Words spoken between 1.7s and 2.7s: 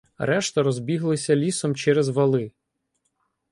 через вали.